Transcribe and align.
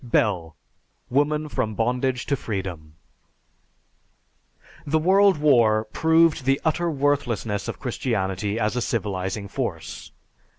(Bell: 0.03 0.55
"Woman 1.11 1.47
from 1.47 1.75
Bondage 1.75 2.25
to 2.25 2.35
Freedom.") 2.35 2.95
The 4.83 4.97
World 4.97 5.37
War 5.37 5.85
proved 5.93 6.45
the 6.45 6.59
utter 6.65 6.89
worthlessness 6.89 7.67
of 7.67 7.79
Christianity 7.79 8.57
as 8.59 8.75
a 8.75 8.81
civilizing 8.81 9.47
force. 9.47 10.11